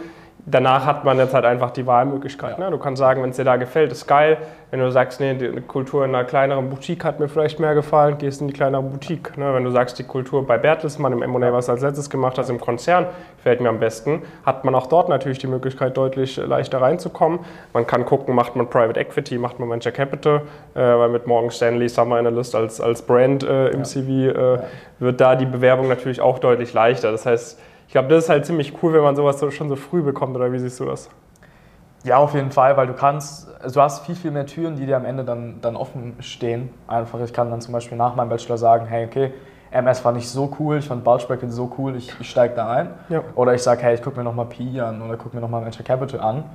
danach 0.46 0.86
hat 0.86 1.04
man 1.04 1.18
jetzt 1.18 1.34
halt 1.34 1.46
einfach 1.46 1.72
die 1.72 1.86
Wahlmöglichkeit. 1.86 2.58
Ja. 2.58 2.66
Ne? 2.66 2.72
Du 2.72 2.78
kannst 2.78 3.00
sagen, 3.00 3.22
wenn 3.22 3.30
es 3.30 3.36
dir 3.36 3.44
da 3.44 3.58
gefällt, 3.58 3.92
ist 3.92 4.08
geil. 4.08 4.38
Wenn 4.72 4.80
du 4.80 4.90
sagst, 4.90 5.20
nee, 5.20 5.34
die 5.34 5.62
Kultur 5.62 6.06
in 6.06 6.16
einer 6.16 6.24
kleineren 6.24 6.70
Boutique 6.70 7.04
hat 7.04 7.20
mir 7.20 7.28
vielleicht 7.28 7.60
mehr 7.60 7.76
gefallen, 7.76 8.18
gehst 8.18 8.40
in 8.40 8.48
die 8.48 8.54
kleinere 8.54 8.82
Boutique. 8.82 9.38
Ne? 9.38 9.54
Wenn 9.54 9.66
du 9.66 9.70
sagst, 9.70 10.00
die 10.00 10.04
Kultur 10.04 10.48
bei 10.48 10.58
Bertelsmann 10.58 11.12
im 11.12 11.22
M&A, 11.22 11.52
was 11.52 11.66
du 11.66 11.74
als 11.74 11.82
letztes 11.82 12.10
gemacht 12.10 12.38
hast, 12.38 12.50
im 12.50 12.60
Konzern, 12.60 13.06
gefällt 13.38 13.60
mir 13.60 13.70
am 13.70 13.80
besten, 13.80 14.22
hat 14.46 14.64
man 14.64 14.74
auch 14.74 14.88
dort 14.88 15.10
natürlich 15.10 15.40
die 15.40 15.48
Möglichkeit, 15.48 15.98
deutlich 15.98 16.38
leichter 16.38 16.82
reinzukommen. 16.82 17.40
Man 17.74 17.86
kann 17.86 18.06
gucken, 18.06 18.34
macht 18.34 18.56
man 18.56 18.70
Private 18.70 19.00
Equity, 19.00 19.38
macht 19.38 19.60
man 19.60 19.70
Venture 19.70 19.92
Capital, 19.92 20.42
äh, 20.74 20.80
weil 20.80 21.10
mit 21.10 21.28
Morgan 21.28 21.52
Stanley 21.52 21.90
Summer 21.90 22.16
Analyst 22.16 22.56
als, 22.56 22.80
als 22.80 23.02
Brand 23.02 23.44
äh, 23.44 23.70
im 23.70 23.80
ja. 23.80 23.84
CV 23.84 24.10
äh, 24.10 24.54
ja. 24.54 24.64
wird 25.00 25.20
da 25.20 25.36
die 25.36 25.46
Bewerbung 25.46 25.90
natürlich 25.90 26.22
auch 26.22 26.40
deutlich 26.40 26.74
leichter. 26.74 27.12
Das 27.12 27.26
heißt, 27.26 27.60
ich 27.92 27.94
glaube, 27.94 28.08
das 28.08 28.24
ist 28.24 28.30
halt 28.30 28.46
ziemlich 28.46 28.82
cool, 28.82 28.94
wenn 28.94 29.02
man 29.02 29.18
sowas 29.18 29.38
so, 29.38 29.52
schon 29.52 29.68
so 29.68 29.76
früh 29.76 30.02
bekommt, 30.02 30.34
oder 30.38 30.50
wie 30.54 30.60
siehst 30.60 30.80
du 30.80 30.86
das? 30.86 31.10
Ja, 32.06 32.20
auf 32.20 32.34
jeden 32.34 32.50
Fall, 32.50 32.78
weil 32.78 32.88
du 32.88 32.94
kannst, 32.94 33.50
also 33.62 33.82
du 33.82 33.82
hast 33.82 34.06
viel, 34.06 34.16
viel 34.16 34.32
mehr 34.32 34.46
Türen, 34.46 34.78
die 34.78 34.86
dir 34.86 34.96
am 34.96 35.04
Ende 35.04 35.26
dann, 35.26 35.60
dann 35.62 35.76
offen 35.76 36.16
stehen. 36.22 36.70
Einfach, 36.88 37.20
ich 37.20 37.34
kann 37.34 37.52
dann 37.52 37.60
zum 37.60 37.74
Beispiel 37.74 37.98
nach 37.98 38.16
meinem 38.16 38.30
Bachelor 38.30 38.58
sagen, 38.58 38.86
hey, 38.86 39.06
okay, 39.08 39.34
MS 39.72 40.06
war 40.06 40.14
nicht 40.14 40.30
so 40.30 40.56
cool, 40.58 40.78
ich 40.78 40.88
fand 40.88 41.04
Bracket 41.04 41.52
so 41.52 41.70
cool, 41.78 41.98
ich, 41.98 42.14
ich 42.18 42.30
steige 42.30 42.56
da 42.56 42.72
ein. 42.72 42.92
Ja. 43.10 43.24
Oder 43.36 43.56
ich 43.56 43.62
sage, 43.62 43.82
hey, 43.82 43.94
ich 43.94 44.02
gucke 44.02 44.16
mir 44.16 44.24
nochmal 44.24 44.46
PI 44.46 44.80
an 44.80 45.02
oder 45.02 45.18
gucke 45.18 45.36
mir 45.36 45.42
nochmal 45.42 45.62
Venture 45.62 45.84
Capital 45.84 46.22
an. 46.22 46.46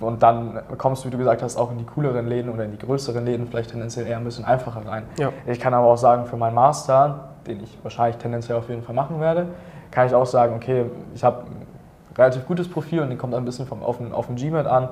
Und 0.00 0.22
dann 0.22 0.58
kommst 0.78 1.04
du, 1.04 1.08
wie 1.08 1.12
du 1.12 1.18
gesagt 1.18 1.42
hast, 1.42 1.58
auch 1.58 1.70
in 1.70 1.76
die 1.76 1.84
cooleren 1.84 2.26
Läden 2.26 2.50
oder 2.50 2.64
in 2.64 2.70
die 2.70 2.78
größeren 2.78 3.22
Läden 3.26 3.46
vielleicht 3.46 3.72
tendenziell 3.72 4.06
eher 4.06 4.16
ein 4.16 4.24
bisschen 4.24 4.46
einfacher 4.46 4.86
rein. 4.86 5.02
Ja. 5.18 5.34
Ich 5.44 5.60
kann 5.60 5.74
aber 5.74 5.88
auch 5.88 5.98
sagen, 5.98 6.24
für 6.24 6.38
meinen 6.38 6.54
Master, 6.54 7.28
den 7.46 7.62
ich 7.62 7.78
wahrscheinlich 7.82 8.16
tendenziell 8.16 8.56
auf 8.56 8.70
jeden 8.70 8.82
Fall 8.82 8.94
machen 8.94 9.20
werde, 9.20 9.48
kann 9.92 10.08
ich 10.08 10.14
auch 10.14 10.26
sagen, 10.26 10.54
okay, 10.56 10.86
ich 11.14 11.22
habe 11.22 11.42
ein 11.42 11.66
relativ 12.16 12.46
gutes 12.46 12.68
Profil 12.68 13.00
und 13.00 13.10
die 13.10 13.16
kommt 13.16 13.34
ein 13.34 13.44
bisschen 13.44 13.66
vom, 13.66 13.82
auf, 13.82 13.98
den, 13.98 14.12
auf 14.12 14.26
den 14.26 14.36
GMAT 14.36 14.66
an. 14.66 14.88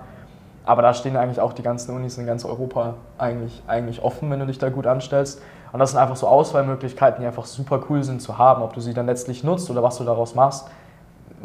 Aber 0.64 0.82
da 0.82 0.94
stehen 0.94 1.17
eigentlich 1.17 1.41
auch 1.41 1.55
die 1.55 1.62
ganzen 1.62 1.97
Unis 1.97 2.19
in 2.19 2.26
ganz 2.26 2.44
Europa 2.44 2.94
eigentlich, 3.19 3.62
eigentlich 3.67 4.02
offen, 4.02 4.31
wenn 4.31 4.38
du 4.38 4.47
dich 4.47 4.58
da 4.58 4.69
gut 4.69 4.87
anstellst. 4.87 5.43
Und 5.73 5.79
das 5.79 5.91
sind 5.91 5.99
einfach 5.99 6.17
so 6.17 6.29
Auswahlmöglichkeiten, 6.29 7.23
die 7.23 7.26
einfach 7.26 7.47
super 7.47 7.81
cool 7.88 8.05
sind 8.05 8.20
zu 8.20 8.38
haben. 8.38 8.62
Ob 8.62 8.75
du 8.75 8.81
sie 8.81 8.93
dann 8.93 9.06
letztlich 9.06 9.43
nutzt 9.43 9.70
oder 9.70 9.82
was 9.82 9.97
du 9.97 10.05
daraus 10.05 10.35
machst, 10.35 10.69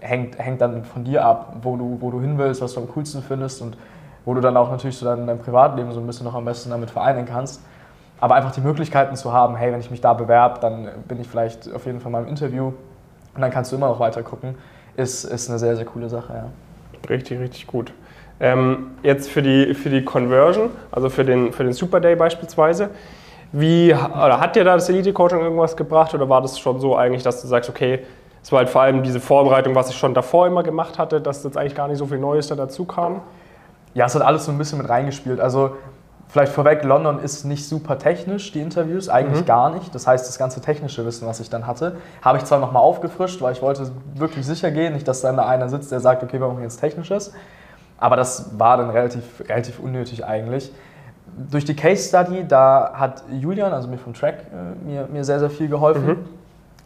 hängt, 0.01 0.37
hängt 0.37 0.61
dann 0.61 0.83
von 0.83 1.05
dir 1.05 1.23
ab, 1.23 1.55
wo 1.61 1.77
du, 1.77 1.97
wo 2.01 2.11
du 2.11 2.19
hin 2.19 2.37
willst, 2.37 2.61
was 2.61 2.73
du 2.73 2.81
am 2.81 2.89
coolsten 2.89 3.21
findest 3.21 3.61
und 3.61 3.77
wo 4.25 4.33
du 4.33 4.41
dann 4.41 4.57
auch 4.57 4.69
natürlich 4.69 4.97
so 4.97 5.05
dein, 5.05 5.25
dein 5.27 5.39
Privatleben 5.39 5.91
so 5.91 5.99
ein 5.99 6.07
bisschen 6.07 6.25
noch 6.25 6.35
am 6.35 6.43
besten 6.43 6.71
damit 6.71 6.91
vereinen 6.91 7.25
kannst. 7.25 7.61
Aber 8.19 8.35
einfach 8.35 8.51
die 8.51 8.61
Möglichkeiten 8.61 9.15
zu 9.15 9.31
haben, 9.31 9.55
hey, 9.55 9.71
wenn 9.71 9.79
ich 9.79 9.91
mich 9.91 10.01
da 10.01 10.13
bewerbe, 10.13 10.59
dann 10.59 10.89
bin 11.07 11.21
ich 11.21 11.27
vielleicht 11.27 11.73
auf 11.73 11.85
jeden 11.85 11.99
Fall 11.99 12.11
mal 12.11 12.23
im 12.23 12.27
Interview 12.27 12.73
und 13.35 13.41
dann 13.41 13.51
kannst 13.51 13.71
du 13.71 13.75
immer 13.75 13.87
noch 13.87 13.99
weiter 13.99 14.23
gucken, 14.23 14.55
ist, 14.95 15.25
ist 15.25 15.49
eine 15.49 15.59
sehr, 15.59 15.75
sehr 15.75 15.85
coole 15.85 16.09
Sache. 16.09 16.33
Ja. 16.33 16.45
Richtig, 17.09 17.39
richtig 17.39 17.67
gut. 17.67 17.91
Ähm, 18.39 18.91
jetzt 19.03 19.29
für 19.29 19.41
die, 19.41 19.73
für 19.73 19.89
die 19.89 20.03
Conversion, 20.03 20.69
also 20.91 21.09
für 21.09 21.23
den, 21.23 21.53
für 21.53 21.63
den 21.63 21.73
Super 21.73 21.99
Day 21.99 22.15
beispielsweise, 22.15 22.89
wie, 23.51 23.93
oder 23.93 24.39
hat 24.39 24.55
dir 24.55 24.63
da 24.63 24.73
das 24.73 24.89
Elite-Coaching 24.89 25.39
irgendwas 25.39 25.77
gebracht 25.77 26.13
oder 26.13 26.27
war 26.27 26.41
das 26.41 26.59
schon 26.59 26.79
so 26.79 26.97
eigentlich, 26.97 27.23
dass 27.23 27.41
du 27.41 27.47
sagst, 27.47 27.69
okay, 27.69 27.99
es 28.43 28.51
war 28.51 28.59
halt 28.59 28.69
vor 28.69 28.81
allem 28.81 29.03
diese 29.03 29.19
Vorbereitung, 29.19 29.73
was 29.75 29.89
ich 29.89 29.97
schon 29.97 30.13
davor 30.13 30.47
immer 30.47 30.63
gemacht 30.63 30.99
hatte, 30.99 31.21
dass 31.21 31.43
jetzt 31.43 31.57
eigentlich 31.57 31.75
gar 31.75 31.87
nicht 31.87 31.97
so 31.97 32.05
viel 32.05 32.19
Neues 32.19 32.47
da 32.47 32.55
dazu 32.55 32.85
kam? 32.85 33.21
Ja, 33.93 34.05
es 34.05 34.15
hat 34.15 34.21
alles 34.21 34.45
so 34.45 34.51
ein 34.51 34.57
bisschen 34.57 34.79
mit 34.79 34.89
reingespielt. 34.89 35.39
Also 35.39 35.77
Vielleicht 36.27 36.51
vorweg, 36.51 36.83
London 36.83 37.19
ist 37.19 37.45
nicht 37.45 37.67
super 37.67 37.97
technisch, 37.97 38.51
die 38.51 38.59
Interviews, 38.59 39.09
eigentlich 39.09 39.41
mhm. 39.41 39.45
gar 39.45 39.69
nicht. 39.69 39.93
Das 39.93 40.07
heißt, 40.07 40.27
das 40.27 40.37
ganze 40.37 40.59
technische 40.59 41.05
Wissen, 41.05 41.27
was 41.27 41.39
ich 41.39 41.49
dann 41.49 41.65
hatte, 41.67 41.97
habe 42.21 42.37
ich 42.37 42.45
zwar 42.45 42.59
nochmal 42.59 42.83
aufgefrischt, 42.83 43.41
weil 43.41 43.53
ich 43.53 43.61
wollte 43.61 43.89
wirklich 44.15 44.45
sicher 44.45 44.71
gehen, 44.71 44.93
nicht, 44.93 45.07
dass 45.07 45.21
dann 45.21 45.37
da 45.37 45.47
einer 45.47 45.69
sitzt, 45.69 45.91
der 45.91 45.99
sagt, 45.99 46.23
okay, 46.23 46.39
wir 46.39 46.47
machen 46.47 46.63
jetzt 46.63 46.77
Technisches. 46.77 47.31
Aber 47.97 48.15
das 48.15 48.59
war 48.59 48.77
dann 48.77 48.89
relativ, 48.89 49.23
relativ 49.47 49.79
unnötig 49.79 50.25
eigentlich. 50.25 50.71
Durch 51.49 51.65
die 51.65 51.75
Case 51.75 52.07
Study, 52.07 52.45
da 52.47 52.93
hat 52.95 53.23
Julian, 53.31 53.71
also 53.71 53.87
mir 53.87 53.97
vom 53.97 54.13
Track, 54.13 54.39
äh, 54.51 54.85
mir, 54.85 55.07
mir 55.11 55.23
sehr, 55.23 55.39
sehr 55.39 55.49
viel 55.49 55.69
geholfen. 55.69 56.05
Mhm. 56.05 56.25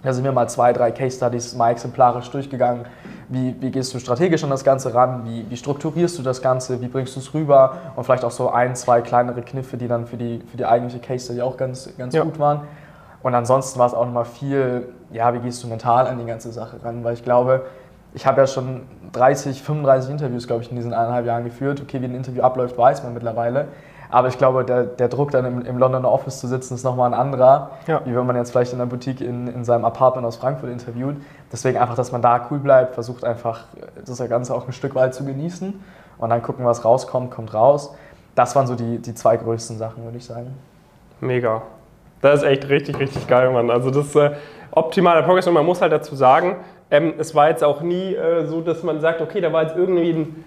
Da 0.03 0.13
sind 0.13 0.23
wir 0.23 0.31
mal 0.31 0.47
zwei, 0.47 0.71
drei 0.71 0.91
Case 0.91 1.17
Studies 1.17 1.55
mal 1.55 1.71
exemplarisch 1.71 2.29
durchgegangen. 2.29 2.85
Wie, 3.29 3.55
wie 3.61 3.69
gehst 3.69 3.93
du 3.93 3.99
strategisch 3.99 4.43
an 4.43 4.49
das 4.49 4.63
Ganze 4.63 4.93
ran? 4.93 5.23
Wie, 5.23 5.45
wie 5.49 5.55
strukturierst 5.55 6.17
du 6.17 6.23
das 6.23 6.41
Ganze? 6.41 6.81
Wie 6.81 6.87
bringst 6.87 7.15
du 7.15 7.19
es 7.19 7.33
rüber? 7.33 7.77
Und 7.95 8.03
vielleicht 8.03 8.25
auch 8.25 8.31
so 8.31 8.49
ein, 8.49 8.75
zwei 8.75 9.01
kleinere 9.01 9.43
Kniffe, 9.43 9.77
die 9.77 9.87
dann 9.87 10.07
für 10.07 10.17
die, 10.17 10.41
für 10.49 10.57
die 10.57 10.65
eigentliche 10.65 10.99
Case 10.99 11.25
Study 11.25 11.41
auch 11.41 11.55
ganz, 11.55 11.89
ganz 11.97 12.15
ja. 12.15 12.23
gut 12.23 12.39
waren. 12.39 12.61
Und 13.21 13.35
ansonsten 13.35 13.77
war 13.77 13.85
es 13.85 13.93
auch 13.93 14.05
nochmal 14.05 14.25
viel, 14.25 14.89
ja, 15.11 15.33
wie 15.33 15.39
gehst 15.39 15.63
du 15.63 15.67
mental 15.67 16.07
an 16.07 16.17
die 16.17 16.25
ganze 16.25 16.51
Sache 16.51 16.83
ran? 16.83 17.03
Weil 17.03 17.13
ich 17.13 17.23
glaube, 17.23 17.65
ich 18.13 18.25
habe 18.25 18.41
ja 18.41 18.47
schon 18.47 18.81
30, 19.11 19.61
35 19.61 20.09
Interviews, 20.09 20.47
glaube 20.47 20.63
ich, 20.63 20.71
in 20.71 20.77
diesen 20.77 20.93
eineinhalb 20.93 21.25
Jahren 21.25 21.43
geführt. 21.43 21.81
Okay, 21.81 22.01
wie 22.01 22.05
ein 22.05 22.15
Interview 22.15 22.41
abläuft, 22.41 22.77
weiß 22.77 23.03
man 23.03 23.13
mittlerweile. 23.13 23.67
Aber 24.11 24.27
ich 24.27 24.37
glaube, 24.37 24.65
der, 24.65 24.83
der 24.83 25.07
Druck 25.07 25.31
dann 25.31 25.45
im, 25.45 25.65
im 25.65 25.77
Londoner 25.77 26.11
Office 26.11 26.39
zu 26.39 26.47
sitzen, 26.47 26.73
ist 26.73 26.83
nochmal 26.83 27.13
ein 27.13 27.19
anderer, 27.19 27.71
ja. 27.85 28.01
wie 28.05 28.15
wenn 28.15 28.25
man 28.25 28.35
jetzt 28.35 28.51
vielleicht 28.51 28.73
in 28.73 28.81
einer 28.81 28.89
Boutique 28.89 29.21
in, 29.21 29.47
in 29.47 29.63
seinem 29.63 29.85
Apartment 29.85 30.25
aus 30.25 30.37
Frankfurt 30.37 30.71
interviewt. 30.71 31.17
Deswegen 31.51 31.77
einfach, 31.77 31.95
dass 31.95 32.11
man 32.11 32.21
da 32.21 32.47
cool 32.49 32.59
bleibt, 32.59 32.95
versucht 32.95 33.23
einfach 33.23 33.65
das 34.03 34.17
Ganze 34.27 34.55
auch 34.55 34.65
ein 34.65 34.73
Stück 34.73 34.95
weit 34.95 35.13
zu 35.13 35.23
genießen 35.25 35.79
und 36.17 36.29
dann 36.29 36.41
gucken, 36.41 36.65
was 36.65 36.83
rauskommt, 36.83 37.31
kommt 37.31 37.53
raus. 37.53 37.95
Das 38.35 38.55
waren 38.55 38.67
so 38.67 38.75
die, 38.75 38.99
die 38.99 39.13
zwei 39.13 39.37
größten 39.37 39.77
Sachen, 39.77 40.03
würde 40.03 40.17
ich 40.17 40.25
sagen. 40.25 40.55
Mega. 41.21 41.61
Das 42.21 42.41
ist 42.41 42.47
echt 42.47 42.67
richtig, 42.69 42.99
richtig 42.99 43.27
geil, 43.27 43.51
Mann. 43.51 43.69
Also 43.69 43.91
das 43.91 44.07
ist 44.07 44.15
äh, 44.15 44.31
optimaler 44.71 45.21
Progress 45.23 45.47
und 45.47 45.53
man 45.53 45.65
muss 45.65 45.81
halt 45.81 45.91
dazu 45.91 46.15
sagen, 46.15 46.57
ähm, 46.91 47.13
es 47.17 47.35
war 47.35 47.49
jetzt 47.49 47.63
auch 47.63 47.81
nie 47.81 48.15
äh, 48.15 48.45
so, 48.45 48.61
dass 48.61 48.83
man 48.83 48.99
sagt, 48.99 49.21
okay, 49.21 49.39
da 49.41 49.53
war 49.53 49.63
jetzt 49.63 49.75
irgendwie 49.75 50.11
ein, 50.11 50.45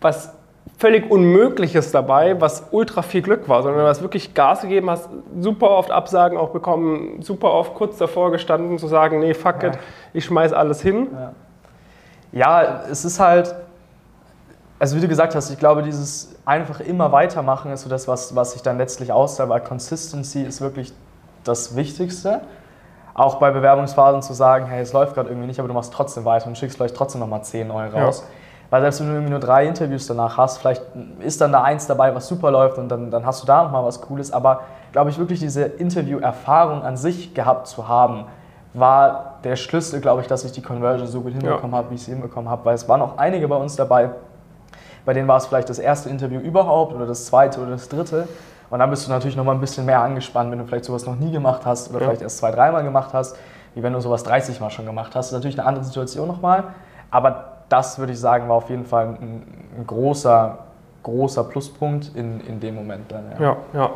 was 0.00 0.34
völlig 0.82 1.08
Unmögliches 1.12 1.92
dabei, 1.92 2.40
was 2.40 2.64
ultra 2.72 3.02
viel 3.02 3.22
Glück 3.22 3.48
war, 3.48 3.62
sondern 3.62 3.82
du 3.82 3.88
hast 3.88 4.02
wirklich 4.02 4.34
Gas 4.34 4.62
gegeben, 4.62 4.90
hast 4.90 5.08
super 5.38 5.70
oft 5.70 5.92
Absagen 5.92 6.36
auch 6.36 6.50
bekommen, 6.50 7.22
super 7.22 7.52
oft 7.52 7.74
kurz 7.74 7.98
davor 7.98 8.32
gestanden 8.32 8.80
zu 8.80 8.88
sagen, 8.88 9.20
nee, 9.20 9.32
fuck 9.32 9.62
ja. 9.62 9.68
it, 9.68 9.78
ich 10.12 10.24
schmeiß 10.24 10.52
alles 10.52 10.82
hin. 10.82 11.06
Ja. 11.12 11.32
ja, 12.32 12.82
es 12.90 13.04
ist 13.04 13.20
halt, 13.20 13.54
also 14.80 14.96
wie 14.96 15.00
du 15.00 15.06
gesagt 15.06 15.36
hast, 15.36 15.52
ich 15.52 15.58
glaube, 15.60 15.84
dieses 15.84 16.34
einfach 16.44 16.80
immer 16.80 17.12
weitermachen 17.12 17.70
ist 17.70 17.82
so 17.82 17.88
das, 17.88 18.08
was, 18.08 18.34
was 18.34 18.54
sich 18.54 18.62
dann 18.62 18.76
letztlich 18.76 19.12
auszahlt, 19.12 19.50
weil 19.50 19.60
Consistency 19.60 20.42
ist 20.42 20.60
wirklich 20.60 20.92
das 21.44 21.76
Wichtigste. 21.76 22.40
Auch 23.14 23.36
bei 23.36 23.52
Bewerbungsphasen 23.52 24.20
zu 24.22 24.32
sagen, 24.32 24.66
hey, 24.66 24.82
es 24.82 24.92
läuft 24.92 25.14
gerade 25.14 25.28
irgendwie 25.28 25.46
nicht, 25.46 25.60
aber 25.60 25.68
du 25.68 25.74
machst 25.74 25.92
trotzdem 25.92 26.24
weiter 26.24 26.48
und 26.48 26.58
schickst 26.58 26.76
vielleicht 26.76 26.96
trotzdem 26.96 27.20
nochmal 27.20 27.44
10 27.44 27.68
neu 27.68 27.86
raus. 27.86 28.24
Ja 28.26 28.41
weil 28.72 28.80
selbst 28.80 29.00
wenn 29.00 29.08
du 29.08 29.12
irgendwie 29.12 29.32
nur 29.32 29.38
drei 29.38 29.66
Interviews 29.66 30.06
danach 30.06 30.38
hast, 30.38 30.56
vielleicht 30.56 30.82
ist 31.20 31.42
dann 31.42 31.52
da 31.52 31.62
eins 31.62 31.86
dabei, 31.86 32.14
was 32.14 32.26
super 32.26 32.50
läuft 32.50 32.78
und 32.78 32.88
dann, 32.88 33.10
dann 33.10 33.26
hast 33.26 33.42
du 33.42 33.46
da 33.46 33.64
nochmal 33.64 33.84
was 33.84 34.00
Cooles. 34.00 34.32
Aber 34.32 34.62
glaube 34.92 35.10
ich, 35.10 35.18
wirklich 35.18 35.40
diese 35.40 35.64
Interview-Erfahrung 35.64 36.82
an 36.82 36.96
sich 36.96 37.34
gehabt 37.34 37.66
zu 37.66 37.86
haben, 37.86 38.24
war 38.72 39.34
der 39.44 39.56
Schlüssel, 39.56 40.00
glaube 40.00 40.22
ich, 40.22 40.26
dass 40.26 40.42
ich 40.46 40.52
die 40.52 40.62
Conversion 40.62 41.06
so 41.06 41.20
gut 41.20 41.32
hinbekommen 41.32 41.72
ja. 41.72 41.76
habe, 41.76 41.90
wie 41.90 41.96
ich 41.96 42.02
sie 42.02 42.12
hinbekommen 42.12 42.48
habe. 42.48 42.64
Weil 42.64 42.74
es 42.74 42.88
waren 42.88 43.02
auch 43.02 43.18
einige 43.18 43.46
bei 43.46 43.56
uns 43.56 43.76
dabei, 43.76 44.08
bei 45.04 45.12
denen 45.12 45.28
war 45.28 45.36
es 45.36 45.44
vielleicht 45.44 45.68
das 45.68 45.78
erste 45.78 46.08
Interview 46.08 46.40
überhaupt 46.40 46.94
oder 46.94 47.04
das 47.04 47.26
zweite 47.26 47.60
oder 47.60 47.72
das 47.72 47.90
dritte. 47.90 48.26
Und 48.70 48.78
dann 48.78 48.88
bist 48.88 49.06
du 49.06 49.10
natürlich 49.10 49.36
nochmal 49.36 49.54
ein 49.54 49.60
bisschen 49.60 49.84
mehr 49.84 50.00
angespannt, 50.00 50.50
wenn 50.50 50.58
du 50.58 50.64
vielleicht 50.64 50.86
sowas 50.86 51.04
noch 51.04 51.16
nie 51.16 51.30
gemacht 51.30 51.66
hast 51.66 51.90
oder 51.90 51.98
ja. 51.98 52.06
vielleicht 52.06 52.22
erst 52.22 52.38
zwei, 52.38 52.50
dreimal 52.50 52.82
gemacht 52.82 53.10
hast, 53.12 53.36
wie 53.74 53.82
wenn 53.82 53.92
du 53.92 54.00
sowas 54.00 54.22
30 54.22 54.60
Mal 54.60 54.70
schon 54.70 54.86
gemacht 54.86 55.14
hast. 55.14 55.26
Das 55.26 55.26
ist 55.26 55.32
natürlich 55.32 55.58
eine 55.58 55.68
andere 55.68 55.84
Situation 55.84 56.26
nochmal. 56.26 56.64
Aber 57.10 57.52
das 57.68 57.98
würde 57.98 58.12
ich 58.12 58.20
sagen, 58.20 58.48
war 58.48 58.56
auf 58.56 58.70
jeden 58.70 58.84
Fall 58.84 59.06
ein, 59.20 59.42
ein 59.78 59.86
großer, 59.86 60.58
großer 61.02 61.44
Pluspunkt 61.44 62.12
in, 62.14 62.40
in 62.40 62.60
dem 62.60 62.74
Moment 62.74 63.10
dann. 63.10 63.24
Ja, 63.32 63.40
ja. 63.40 63.56
ja. 63.74 63.90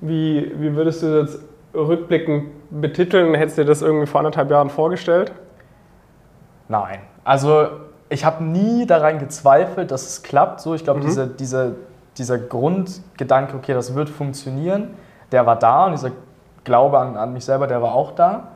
Wie, 0.00 0.52
wie 0.56 0.74
würdest 0.74 1.02
du 1.02 1.22
das 1.22 1.38
rückblickend 1.74 2.48
betiteln? 2.70 3.34
Hättest 3.34 3.58
du 3.58 3.62
dir 3.62 3.68
das 3.68 3.82
irgendwie 3.82 4.06
vor 4.06 4.20
anderthalb 4.20 4.50
Jahren 4.50 4.70
vorgestellt? 4.70 5.32
Nein. 6.68 7.00
Also 7.24 7.68
ich 8.08 8.24
habe 8.24 8.44
nie 8.44 8.86
daran 8.86 9.18
gezweifelt, 9.18 9.90
dass 9.90 10.06
es 10.06 10.22
klappt. 10.22 10.60
So, 10.60 10.74
ich 10.74 10.84
glaube, 10.84 11.00
mhm. 11.00 11.04
diese, 11.04 11.26
diese, 11.26 11.76
dieser 12.16 12.38
Grundgedanke, 12.38 13.56
okay, 13.56 13.74
das 13.74 13.94
wird 13.94 14.08
funktionieren, 14.08 14.94
der 15.32 15.46
war 15.46 15.56
da 15.56 15.86
und 15.86 15.92
dieser 15.92 16.10
Glaube 16.64 16.98
an, 16.98 17.16
an 17.16 17.32
mich 17.32 17.44
selber, 17.44 17.66
der 17.66 17.80
war 17.80 17.94
auch 17.94 18.12
da. 18.12 18.48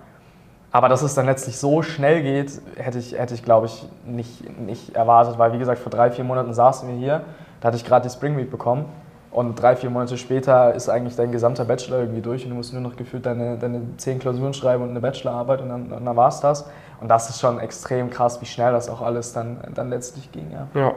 Aber 0.75 0.89
dass 0.89 1.03
es 1.03 1.15
dann 1.15 1.27
letztlich 1.27 1.57
so 1.57 1.83
schnell 1.83 2.21
geht, 2.25 2.61
hätte 2.75 2.99
ich, 2.99 3.17
hätte 3.17 3.33
ich 3.33 3.45
glaube 3.45 3.67
ich, 3.67 3.89
nicht, 4.05 4.59
nicht 4.59 4.97
erwartet, 4.97 5.39
weil 5.39 5.53
wie 5.53 5.59
gesagt, 5.59 5.79
vor 5.79 5.93
drei, 5.93 6.11
vier 6.11 6.25
Monaten 6.25 6.53
saßen 6.53 6.89
wir 6.89 6.97
hier, 6.97 7.21
da 7.61 7.69
hatte 7.69 7.77
ich 7.77 7.85
gerade 7.85 8.09
die 8.09 8.13
Spring 8.13 8.37
Week 8.37 8.51
bekommen 8.51 8.87
Und 9.31 9.55
drei, 9.55 9.77
vier 9.77 9.89
Monate 9.89 10.19
später 10.19 10.75
ist 10.75 10.89
eigentlich 10.89 11.15
dein 11.15 11.31
gesamter 11.31 11.65
Bachelor 11.65 12.01
irgendwie 12.01 12.23
durch 12.23 12.43
und 12.43 12.51
du 12.51 12.57
musst 12.57 12.73
nur 12.73 12.83
noch 12.83 12.97
gefühlt 12.97 13.25
deine, 13.25 13.57
deine 13.57 13.83
zehn 13.99 14.19
Klausuren 14.19 14.53
schreiben 14.53 14.83
und 14.83 14.91
eine 14.91 15.01
Bachelorarbeit 15.01 15.61
und 15.61 15.69
dann, 15.69 15.91
dann 15.91 16.17
war 16.17 16.27
es 16.27 16.41
das. 16.41 16.69
Und 17.01 17.07
das 17.07 17.31
ist 17.31 17.39
schon 17.39 17.61
extrem 17.61 18.11
krass, 18.11 18.41
wie 18.41 18.47
schnell 18.47 18.73
das 18.73 18.89
auch 18.89 19.01
alles 19.01 19.33
dann, 19.33 19.59
dann 19.77 19.91
letztlich 19.91 20.33
ging. 20.33 20.51
Ja, 20.51 20.67
ja. 20.75 20.93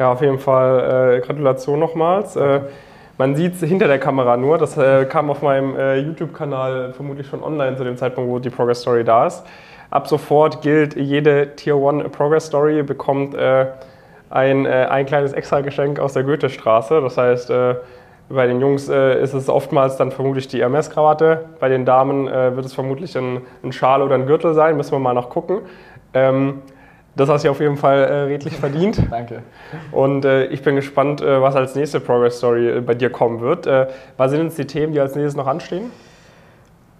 ja 0.00 0.10
auf 0.10 0.20
jeden 0.20 0.40
Fall 0.40 1.18
äh, 1.18 1.20
Gratulation 1.20 1.78
nochmals. 1.78 2.34
Äh, 2.34 2.62
man 3.20 3.36
sieht 3.36 3.52
es 3.52 3.60
hinter 3.60 3.86
der 3.86 3.98
Kamera 3.98 4.38
nur. 4.38 4.56
Das 4.56 4.78
äh, 4.78 5.04
kam 5.04 5.28
auf 5.28 5.42
meinem 5.42 5.76
äh, 5.76 5.98
YouTube-Kanal 5.98 6.94
vermutlich 6.94 7.26
schon 7.26 7.42
online 7.42 7.76
zu 7.76 7.84
dem 7.84 7.98
Zeitpunkt, 7.98 8.30
wo 8.30 8.38
die 8.38 8.48
Progress 8.48 8.80
Story 8.80 9.04
da 9.04 9.26
ist. 9.26 9.44
Ab 9.90 10.08
sofort 10.08 10.62
gilt, 10.62 10.96
jede 10.96 11.54
Tier 11.54 11.74
1 11.74 12.10
Progress 12.12 12.46
Story 12.46 12.82
bekommt 12.82 13.34
äh, 13.34 13.66
ein, 14.30 14.64
äh, 14.64 14.86
ein 14.88 15.04
kleines 15.04 15.34
Extra-Geschenk 15.34 16.00
aus 16.00 16.14
der 16.14 16.22
Goethestraße. 16.22 17.02
Das 17.02 17.18
heißt, 17.18 17.50
äh, 17.50 17.74
bei 18.30 18.46
den 18.46 18.58
Jungs 18.58 18.88
äh, 18.88 19.22
ist 19.22 19.34
es 19.34 19.50
oftmals 19.50 19.98
dann 19.98 20.12
vermutlich 20.12 20.48
die 20.48 20.60
Hermes-Krawatte. 20.62 21.44
Bei 21.60 21.68
den 21.68 21.84
Damen 21.84 22.26
äh, 22.26 22.56
wird 22.56 22.64
es 22.64 22.72
vermutlich 22.72 23.18
ein, 23.18 23.42
ein, 23.62 23.72
Schal 23.72 24.00
oder 24.00 24.14
ein 24.14 24.24
Gürtel 24.24 24.54
sein. 24.54 24.78
Müssen 24.78 24.92
wir 24.92 24.98
mal 24.98 25.12
noch 25.12 25.28
gucken. 25.28 25.58
Ähm, 26.14 26.62
das 27.16 27.28
hast 27.28 27.44
du 27.44 27.50
auf 27.50 27.60
jeden 27.60 27.76
Fall 27.76 27.98
äh, 27.98 28.14
redlich 28.22 28.56
verdient. 28.56 29.00
Danke. 29.10 29.42
Und 29.92 30.24
äh, 30.24 30.46
ich 30.46 30.62
bin 30.62 30.76
gespannt, 30.76 31.20
äh, 31.20 31.42
was 31.42 31.56
als 31.56 31.74
nächste 31.74 32.00
Progress 32.00 32.38
Story 32.38 32.78
äh, 32.78 32.80
bei 32.80 32.94
dir 32.94 33.10
kommen 33.10 33.40
wird. 33.40 33.66
was 34.16 34.30
sind 34.30 34.44
jetzt 34.44 34.58
die 34.58 34.66
Themen, 34.66 34.92
die 34.92 35.00
als 35.00 35.14
nächstes 35.14 35.36
noch 35.36 35.46
anstehen? 35.46 35.90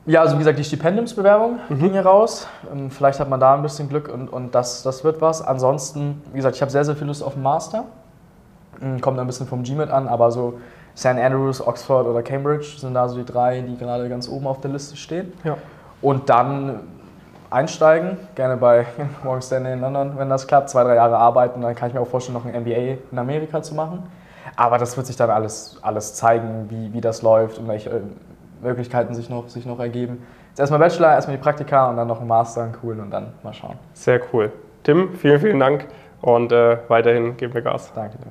Ja, 0.06 0.22
also 0.22 0.34
wie 0.34 0.38
gesagt, 0.38 0.58
die 0.58 0.64
Stipendiumsbewerbung 0.64 1.58
mhm. 1.68 1.78
ging 1.78 1.92
hier 1.92 2.04
raus. 2.04 2.48
Ähm, 2.72 2.90
vielleicht 2.90 3.20
hat 3.20 3.28
man 3.28 3.38
da 3.38 3.54
ein 3.54 3.62
bisschen 3.62 3.88
Glück 3.88 4.08
und, 4.12 4.28
und 4.28 4.54
das, 4.54 4.82
das 4.82 5.04
wird 5.04 5.20
was. 5.20 5.42
Ansonsten, 5.42 6.22
wie 6.32 6.36
gesagt, 6.36 6.56
ich 6.56 6.62
habe 6.62 6.70
sehr, 6.70 6.84
sehr 6.84 6.96
viel 6.96 7.06
Lust 7.06 7.22
auf 7.22 7.34
den 7.34 7.42
Master. 7.42 7.84
Ähm, 8.82 9.00
kommt 9.00 9.18
ein 9.18 9.26
bisschen 9.26 9.46
vom 9.46 9.62
GMAT 9.62 9.90
an, 9.90 10.08
aber 10.08 10.30
so 10.30 10.58
St. 10.96 11.06
Andrews, 11.06 11.64
Oxford 11.64 12.06
oder 12.06 12.22
Cambridge 12.22 12.66
sind 12.78 12.94
da 12.94 13.08
so 13.08 13.18
die 13.18 13.24
drei, 13.24 13.60
die 13.60 13.76
gerade 13.76 14.08
ganz 14.08 14.28
oben 14.28 14.46
auf 14.46 14.60
der 14.60 14.70
Liste 14.70 14.96
stehen. 14.96 15.32
Ja. 15.44 15.56
Und 16.02 16.28
dann 16.30 16.80
einsteigen, 17.50 18.16
gerne 18.34 18.56
bei 18.56 18.86
Morgan 19.24 19.42
Stanley 19.42 19.72
in 19.72 19.80
London, 19.80 20.12
wenn 20.16 20.28
das 20.28 20.46
klappt, 20.46 20.70
zwei, 20.70 20.84
drei 20.84 20.94
Jahre 20.94 21.18
arbeiten, 21.18 21.60
dann 21.60 21.74
kann 21.74 21.88
ich 21.88 21.94
mir 21.94 22.00
auch 22.00 22.08
vorstellen, 22.08 22.38
noch 22.38 22.46
ein 22.46 22.62
MBA 22.62 22.98
in 23.10 23.18
Amerika 23.18 23.62
zu 23.62 23.74
machen. 23.74 24.04
Aber 24.56 24.78
das 24.78 24.96
wird 24.96 25.06
sich 25.06 25.16
dann 25.16 25.30
alles, 25.30 25.78
alles 25.82 26.14
zeigen, 26.14 26.66
wie, 26.68 26.92
wie 26.92 27.00
das 27.00 27.22
läuft 27.22 27.58
und 27.58 27.68
welche 27.68 27.90
äh, 27.90 28.00
Möglichkeiten 28.62 29.14
sich 29.14 29.28
noch, 29.28 29.48
sich 29.48 29.66
noch 29.66 29.80
ergeben. 29.80 30.26
Jetzt 30.48 30.60
erstmal 30.60 30.80
Bachelor, 30.80 31.12
erstmal 31.12 31.36
die 31.36 31.42
Praktika 31.42 31.88
und 31.88 31.96
dann 31.96 32.08
noch 32.08 32.20
ein 32.20 32.26
Master, 32.26 32.68
coolen 32.80 33.00
und 33.00 33.10
dann 33.10 33.32
mal 33.42 33.54
schauen. 33.54 33.76
Sehr 33.94 34.20
cool. 34.32 34.52
Tim, 34.82 35.14
vielen, 35.14 35.40
vielen 35.40 35.60
Dank 35.60 35.86
und 36.20 36.52
äh, 36.52 36.78
weiterhin 36.88 37.36
geben 37.36 37.54
wir 37.54 37.62
Gas. 37.62 37.92
Danke 37.94 38.18
dir. 38.18 38.26